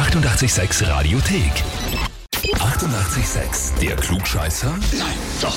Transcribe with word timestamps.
886 0.00 0.88
Radiothek. 0.88 1.52
88,6. 2.54 3.78
Der 3.82 3.96
Klugscheißer? 3.96 4.70
Nein, 4.98 5.14
doch. 5.42 5.54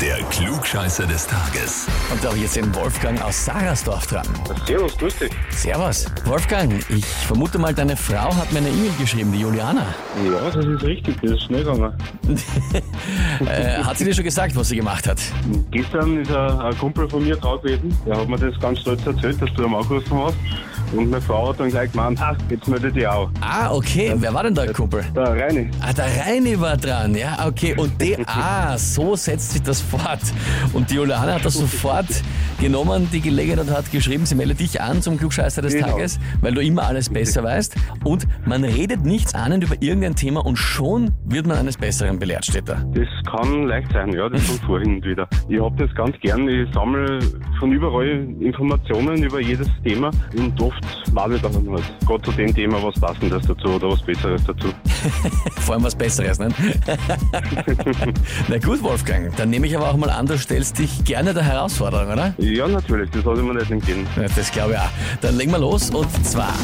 Der 0.00 0.16
Klugscheißer 0.30 1.06
des 1.06 1.26
Tages. 1.26 1.86
Und 2.10 2.24
da 2.24 2.28
habe 2.28 2.38
ich 2.38 2.44
jetzt 2.44 2.56
den 2.56 2.74
Wolfgang 2.74 3.20
aus 3.20 3.44
Sarasdorf 3.44 4.06
dran. 4.06 4.26
Servus, 4.66 4.96
grüß 4.96 5.18
dich. 5.18 5.30
Servus. 5.50 6.06
Wolfgang, 6.24 6.72
ich 6.88 7.04
vermute 7.04 7.58
mal, 7.58 7.74
deine 7.74 7.98
Frau 7.98 8.34
hat 8.34 8.50
mir 8.50 8.60
eine 8.60 8.70
E-Mail 8.70 8.92
geschrieben, 8.98 9.30
die 9.30 9.40
Juliana. 9.40 9.94
Ja, 10.24 10.50
das 10.50 10.64
ist 10.64 10.82
richtig, 10.82 11.18
das 11.20 11.32
ist 11.32 11.42
schnell 11.42 11.62
gegangen. 11.62 11.92
Äh, 13.46 13.82
hat 13.82 13.98
sie 13.98 14.04
dir 14.04 14.14
schon 14.14 14.24
gesagt, 14.24 14.54
was 14.56 14.68
sie 14.68 14.76
gemacht 14.76 15.06
hat? 15.08 15.18
Gestern 15.70 16.20
ist 16.20 16.30
ein, 16.30 16.58
ein 16.60 16.78
Kumpel 16.78 17.08
von 17.08 17.24
mir 17.24 17.36
drauf 17.36 17.62
gewesen, 17.62 17.96
der 18.06 18.16
hat 18.18 18.28
mir 18.28 18.38
das 18.38 18.58
ganz 18.60 18.80
stolz 18.80 19.04
erzählt, 19.06 19.40
dass 19.40 19.52
du 19.54 19.64
am 19.64 19.74
angerufen 19.74 20.18
hast. 20.18 20.34
Und 20.92 21.08
meine 21.08 21.22
Frau 21.22 21.50
hat 21.50 21.60
dann 21.60 21.70
gleich 21.70 21.92
gemeint, 21.92 22.18
jetzt 22.48 22.66
melde 22.66 22.90
dich 22.90 23.06
auch. 23.06 23.30
Ah, 23.40 23.70
okay. 23.72 24.12
Wer 24.16 24.34
war 24.34 24.42
denn 24.42 24.54
der 24.56 24.72
Kumpel? 24.72 25.04
Der 25.14 25.22
Reini. 25.36 25.70
Ah, 25.80 25.92
der 25.92 26.06
Reini 26.26 26.60
war 26.60 26.76
dran, 26.76 27.14
ja, 27.14 27.46
okay. 27.46 27.74
Und 27.76 28.00
die, 28.02 28.16
ah, 28.26 28.76
so 28.76 29.14
setzt 29.14 29.52
sich 29.52 29.62
das 29.62 29.80
fort. 29.80 30.18
Und 30.72 30.90
die 30.90 30.96
Juliana 30.96 31.34
hat 31.34 31.44
das 31.44 31.54
sofort 31.54 32.08
genommen, 32.60 33.08
die 33.12 33.20
Gelegenheit 33.20 33.68
und 33.68 33.70
hat 33.76 33.90
geschrieben, 33.92 34.26
sie 34.26 34.34
melde 34.34 34.56
dich 34.56 34.80
an 34.80 35.00
zum 35.00 35.16
Klugscheißer 35.16 35.62
des 35.62 35.74
Genau. 35.74 35.86
Tages, 35.92 36.18
weil 36.40 36.54
du 36.54 36.60
immer 36.60 36.82
alles 36.86 37.08
besser 37.08 37.44
weißt. 37.44 37.76
Und 38.02 38.26
man 38.44 38.64
redet 38.64 39.04
nichts 39.04 39.32
ahnend 39.34 39.62
über 39.62 39.76
irgendein 39.80 40.16
Thema 40.16 40.44
und 40.44 40.56
schon 40.56 41.12
wird 41.24 41.46
man 41.46 41.56
eines 41.56 41.76
Besseren 41.76 42.18
belehrt, 42.18 42.46
steht 42.46 42.68
da. 42.68 42.84
Das 42.94 43.06
kann 43.30 43.68
leicht 43.68 43.92
sein, 43.92 44.12
ja, 44.12 44.28
das 44.28 44.46
kommt 44.48 44.60
vor 44.62 44.80
hin 44.80 44.96
und 44.96 45.04
wieder. 45.04 45.28
Ich 45.48 45.60
hab 45.60 45.76
das 45.76 45.94
ganz 45.94 46.18
gern, 46.20 46.48
ich 46.48 46.68
sammle 46.74 47.20
von 47.60 47.70
überall 47.72 48.26
Informationen 48.40 49.22
über 49.22 49.40
jedes 49.40 49.68
Thema 49.84 50.10
und 50.36 50.60
oft 50.60 50.82
weiß 51.12 51.32
ich 51.36 51.42
dann 51.42 51.54
halt 51.70 51.82
gerade 52.06 52.22
zu 52.22 52.32
dem 52.32 52.54
Thema 52.54 52.82
was 52.82 52.98
Passendes 53.00 53.46
dazu 53.46 53.68
oder 53.68 53.90
was 53.90 54.02
Besseres 54.02 54.42
dazu. 54.44 54.68
Vor 55.60 55.74
allem 55.74 55.84
was 55.84 55.94
Besseres, 55.94 56.38
ne? 56.40 56.48
Na 58.48 58.58
gut, 58.58 58.82
Wolfgang, 58.82 59.34
dann 59.36 59.50
nehme 59.50 59.66
ich 59.66 59.76
aber 59.76 59.90
auch 59.90 59.96
mal 59.96 60.10
an, 60.10 60.26
du 60.26 60.36
stellst 60.36 60.78
dich 60.78 61.04
gerne 61.04 61.32
der 61.32 61.44
Herausforderung, 61.44 62.12
oder? 62.12 62.34
Ja, 62.38 62.66
natürlich, 62.66 63.10
das 63.10 63.22
sollte 63.22 63.42
man 63.42 63.56
nicht 63.56 63.70
entgehen. 63.70 64.06
Ja, 64.16 64.22
Das 64.34 64.50
glaube 64.50 64.72
ich 64.72 64.78
auch. 64.78 64.90
Dann 65.20 65.36
legen 65.36 65.52
wir 65.52 65.58
los 65.58 65.90
und 65.90 66.10
zwar 66.24 66.54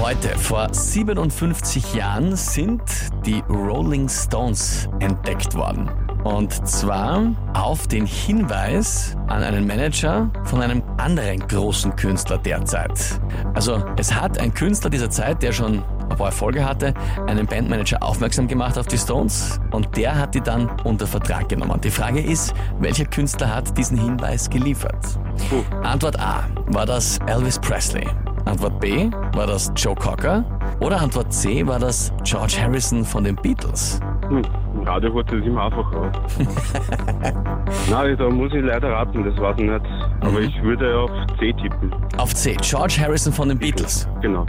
heute 0.00 0.28
vor 0.38 0.72
57 0.72 1.94
Jahren 1.94 2.36
sind 2.36 2.82
die 3.24 3.42
Rolling 3.48 4.08
Stones 4.08 4.88
entdeckt 5.00 5.54
worden. 5.54 5.88
Und 6.24 6.52
zwar 6.68 7.34
auf 7.54 7.88
den 7.88 8.06
Hinweis 8.06 9.16
an 9.26 9.42
einen 9.42 9.66
Manager 9.66 10.30
von 10.44 10.62
einem 10.62 10.82
anderen 10.96 11.40
großen 11.40 11.96
Künstler 11.96 12.38
derzeit. 12.38 13.20
Also 13.54 13.82
es 13.96 14.14
hat 14.14 14.38
ein 14.38 14.54
Künstler 14.54 14.88
dieser 14.88 15.10
Zeit, 15.10 15.42
der 15.42 15.52
schon 15.52 15.82
ein 16.08 16.16
paar 16.16 16.26
Erfolge 16.26 16.64
hatte, 16.64 16.94
einen 17.26 17.46
Bandmanager 17.46 18.02
aufmerksam 18.02 18.46
gemacht 18.46 18.78
auf 18.78 18.86
die 18.86 18.98
Stones 18.98 19.58
und 19.72 19.96
der 19.96 20.16
hat 20.16 20.34
die 20.34 20.40
dann 20.40 20.70
unter 20.84 21.06
Vertrag 21.06 21.48
genommen. 21.48 21.80
Die 21.80 21.90
Frage 21.90 22.20
ist, 22.20 22.54
welcher 22.78 23.06
Künstler 23.06 23.52
hat 23.52 23.76
diesen 23.76 23.98
Hinweis 23.98 24.48
geliefert? 24.48 25.18
Puh. 25.48 25.62
Antwort 25.82 26.20
A, 26.20 26.44
war 26.66 26.86
das 26.86 27.18
Elvis 27.26 27.58
Presley? 27.58 28.06
Antwort 28.44 28.80
B, 28.80 29.10
war 29.34 29.46
das 29.46 29.72
Joe 29.76 29.94
Cocker? 29.94 30.44
Oder 30.80 31.00
Antwort 31.00 31.32
C, 31.32 31.66
war 31.66 31.78
das 31.78 32.12
George 32.24 32.56
Harrison 32.60 33.04
von 33.04 33.24
den 33.24 33.36
Beatles? 33.36 34.00
Hm, 34.28 34.42
im 34.74 34.82
Radio 34.82 35.14
wird 35.14 35.30
das 35.32 35.40
immer 35.44 35.64
einfacher. 35.66 36.12
Nein, 37.90 38.16
da 38.18 38.28
muss 38.30 38.52
ich 38.52 38.62
leider 38.62 38.90
raten, 38.90 39.24
das 39.24 39.36
weiß 39.40 39.54
ich 39.58 39.64
nicht. 39.70 39.80
Aber 40.20 40.30
Mhm. 40.32 40.38
ich 40.48 40.62
würde 40.62 40.98
auf 40.98 41.10
C 41.38 41.52
tippen. 41.52 41.94
Auf 42.18 42.34
C, 42.34 42.56
George 42.60 42.96
Harrison 43.00 43.32
von 43.32 43.48
den 43.48 43.58
Beatles. 43.58 44.08
Genau. 44.20 44.44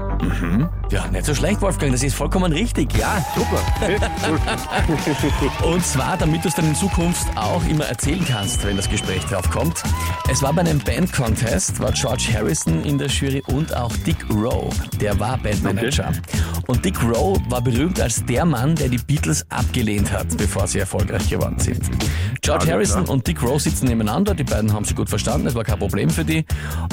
Ja, 0.94 1.08
nicht 1.08 1.26
so 1.26 1.34
schlecht, 1.34 1.60
Wolfgang, 1.62 1.92
das 1.92 2.04
ist 2.04 2.14
vollkommen 2.14 2.54
richtig, 2.54 2.96
ja. 2.96 3.26
Super. 3.34 3.60
Okay. 3.82 3.98
Und 5.74 5.84
zwar, 5.84 6.18
damit 6.18 6.44
du 6.44 6.50
es 6.50 6.54
dann 6.54 6.68
in 6.68 6.76
Zukunft 6.76 7.26
auch 7.36 7.66
immer 7.66 7.86
erzählen 7.86 8.24
kannst, 8.24 8.64
wenn 8.64 8.78
das 8.78 8.88
Gespräch 8.88 9.24
drauf 9.26 9.50
kommt. 9.50 9.82
Es 10.30 10.44
war 10.44 10.54
bei 10.54 10.62
einem 10.62 10.78
Band-Contest, 10.78 11.80
war 11.80 11.92
George 11.94 12.28
Harrison 12.32 12.84
in 12.84 13.00
der 13.00 13.08
Jury 13.08 13.42
und 13.48 13.76
auch 13.76 13.92
Dick 14.06 14.18
Rowe, 14.30 14.70
der 15.02 15.20
war 15.20 15.40
Bandmanager. 15.40 16.12
Und 16.68 16.86
Dick 16.86 17.02
Rowe 17.02 17.42
war 17.50 17.62
berühmt 17.62 18.00
als 18.00 18.24
der 18.26 18.46
Mann, 18.46 18.76
der 18.76 18.90
die 18.90 19.00
Beatles 19.00 19.50
abgelehnt 19.50 20.12
hat, 20.12 20.38
bevor 20.38 20.68
sie 20.68 20.78
erfolgreich 20.78 21.28
geworden 21.28 21.58
sind. 21.58 21.82
George 22.44 22.70
Harrison 22.70 23.06
und 23.06 23.26
Dick 23.26 23.42
Rowe 23.42 23.58
sitzen 23.58 23.86
nebeneinander, 23.86 24.36
die 24.36 24.44
beiden 24.44 24.74
haben 24.74 24.84
sich 24.84 24.98
gut 24.98 25.10
verstanden, 25.10 25.48
es 25.48 25.56
war 25.56 25.64
kein 25.64 25.80
Problem 25.80 26.10
für 26.10 26.26
die. 26.26 26.46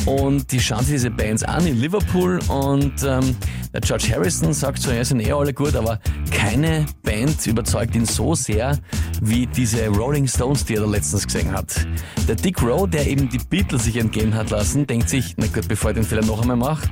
Und 0.07 0.53
die 0.53 0.61
schauen 0.61 0.85
sich 0.85 0.95
diese 0.95 1.11
Bands 1.11 1.43
an 1.43 1.67
in 1.67 1.77
Liverpool 1.81 2.39
und 2.47 3.03
ähm, 3.03 3.37
der 3.73 3.81
George 3.81 4.13
Harrison 4.15 4.53
sagt 4.53 4.81
so, 4.81 4.93
ja, 4.93 5.05
sind 5.05 5.19
eh 5.19 5.33
alle 5.33 5.53
gut, 5.53 5.75
aber 5.75 5.99
keine 6.31 6.87
Band 7.03 7.45
überzeugt 7.49 7.97
ihn 7.97 8.07
so 8.07 8.37
sehr 8.37 8.79
wie 9.23 9.49
diese 9.49 9.89
Rolling 9.89 10.29
Stones, 10.29 10.65
die 10.65 10.77
er 10.77 10.83
da 10.83 10.87
letztens 10.87 11.27
gesehen 11.27 11.53
hat. 11.53 11.85
Der 12.29 12.37
Dick 12.37 12.63
Rowe, 12.63 12.89
der 12.89 13.09
eben 13.09 13.29
die 13.29 13.39
Beatles 13.39 13.85
sich 13.85 13.97
entgehen 13.97 14.35
hat 14.35 14.51
lassen, 14.51 14.87
denkt 14.87 15.09
sich, 15.09 15.35
na 15.37 15.47
gut, 15.49 15.67
bevor 15.67 15.91
ich 15.91 15.97
den 15.97 16.05
Fehler 16.05 16.25
noch 16.25 16.43
einmal 16.43 16.59
mache, 16.59 16.89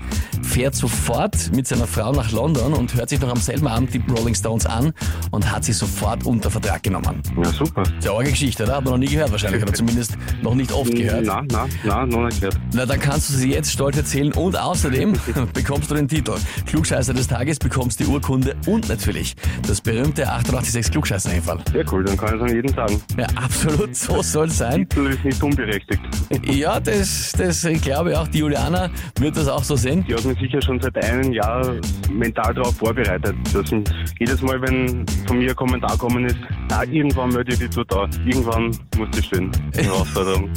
fährt 0.48 0.74
sofort 0.74 1.54
mit 1.54 1.66
seiner 1.66 1.86
Frau 1.86 2.12
nach 2.12 2.32
London 2.32 2.72
und 2.72 2.94
hört 2.94 3.10
sich 3.10 3.20
noch 3.20 3.30
am 3.30 3.36
selben 3.36 3.68
Abend 3.68 3.92
die 3.92 4.02
Rolling 4.10 4.34
Stones 4.34 4.66
an 4.66 4.92
und 5.30 5.50
hat 5.50 5.64
sie 5.64 5.72
sofort 5.72 6.24
unter 6.24 6.50
Vertrag 6.50 6.82
genommen. 6.82 7.22
Ja, 7.36 7.50
super. 7.50 7.82
Sehr 8.00 8.12
arge 8.12 8.30
Geschichte, 8.30 8.64
oder? 8.64 8.76
Hat 8.76 8.84
man 8.84 8.94
noch 8.94 8.98
nie 8.98 9.06
gehört 9.06 9.30
wahrscheinlich, 9.30 9.62
oder 9.62 9.72
zumindest 9.72 10.16
noch 10.42 10.54
nicht 10.54 10.72
oft 10.72 10.94
gehört. 10.94 11.24
Nein, 11.24 11.46
nein, 11.52 11.68
nein, 11.84 12.08
noch 12.08 12.24
nicht 12.24 12.40
gehört. 12.40 12.58
Na, 12.72 12.86
dann 12.86 12.98
kannst 12.98 13.30
du 13.30 13.34
sie 13.34 13.50
jetzt 13.50 13.70
stolz 13.70 13.96
erzählen 13.98 14.32
und 14.32 14.58
außerdem 14.58 15.12
bekommst 15.52 15.90
du 15.90 15.94
den 15.94 16.08
Titel. 16.08 16.34
Klugscheißer 16.66 17.12
des 17.12 17.28
Tages, 17.28 17.58
bekommst 17.58 18.00
die 18.00 18.06
Urkunde 18.06 18.56
und 18.66 18.88
natürlich 18.88 19.36
das 19.66 19.80
berühmte 19.80 20.26
886 20.28 20.90
klugscheißer 20.92 21.30
einfall 21.30 21.58
Sehr 21.72 21.84
cool, 21.92 22.04
dann 22.04 22.16
kann 22.16 22.36
ich 22.36 22.42
es 22.42 22.50
an 22.50 22.54
jeden 22.56 22.74
sagen. 22.74 23.02
Ja, 23.18 23.26
absolut, 23.36 23.94
so 23.94 24.22
soll 24.22 24.48
sein. 24.50 24.88
Titel 24.88 25.08
ist 25.08 25.24
nicht 25.24 25.42
unberechtigt. 25.42 26.00
Ja, 26.44 26.80
das, 26.80 27.32
das 27.36 27.64
ich 27.64 27.82
glaube 27.82 28.10
ich 28.10 28.16
auch, 28.16 28.28
die 28.28 28.38
Juliana 28.38 28.90
wird 29.18 29.36
das 29.36 29.48
auch 29.48 29.64
so 29.64 29.76
sehen. 29.76 30.04
Die 30.08 30.14
hat 30.14 30.24
mich 30.24 30.37
sicher 30.40 30.60
schon 30.62 30.80
seit 30.80 30.96
einem 31.04 31.32
Jahr 31.32 31.74
mental 32.12 32.54
darauf 32.54 32.76
vorbereitet. 32.76 33.34
Ich 33.46 34.18
jedes 34.18 34.40
Mal, 34.42 34.60
wenn 34.62 35.06
von 35.26 35.38
mir 35.38 35.50
ein 35.50 35.56
Kommentar 35.56 35.96
kommen 35.98 36.24
ist, 36.26 36.36
na, 36.68 36.84
irgendwann 36.84 37.30
melde 37.30 37.52
ich 37.52 37.58
dich 37.58 37.70
dort 37.70 37.92
da. 37.92 38.08
Irgendwann 38.24 38.66
muss 38.96 39.08
das 39.12 39.24
stehen. 39.26 39.50
Die 39.74 39.82
Herausforderung. 39.84 40.50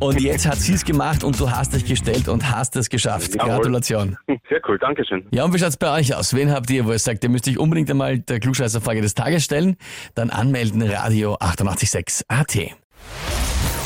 Und 0.00 0.20
jetzt 0.20 0.46
hat 0.46 0.56
sie 0.56 0.74
es 0.74 0.84
gemacht 0.84 1.24
und 1.24 1.38
du 1.38 1.50
hast 1.50 1.74
dich 1.74 1.84
gestellt 1.84 2.28
und 2.28 2.50
hast 2.50 2.76
es 2.76 2.88
geschafft. 2.88 3.34
Jawohl. 3.34 3.50
Gratulation. 3.50 4.16
Sehr 4.48 4.60
cool, 4.68 4.78
Dankeschön. 4.78 5.24
Ja, 5.32 5.44
und 5.44 5.54
wie 5.54 5.58
schaut's 5.58 5.76
bei 5.76 5.92
euch 5.92 6.14
aus? 6.14 6.34
Wen 6.34 6.50
habt 6.50 6.70
ihr, 6.70 6.84
wo 6.84 6.92
ihr 6.92 6.98
sagt, 6.98 7.24
ihr 7.24 7.30
müsst 7.30 7.48
euch 7.48 7.58
unbedingt 7.58 7.90
einmal 7.90 8.18
der 8.18 8.40
Klugscheißerfrage 8.40 9.00
des 9.00 9.14
Tages 9.14 9.44
stellen? 9.44 9.76
Dann 10.14 10.30
anmelden, 10.30 10.82
Radio 10.82 11.36
886 11.40 12.24
AT. 12.28 12.83